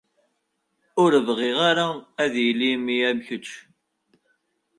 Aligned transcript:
Ur 1.03 1.13
bɣiɣ 1.27 1.57
ara 1.69 1.87
ad 2.23 2.33
yili 2.43 2.69
mmi 2.79 2.97
am 3.09 3.19
kečč. 3.27 3.47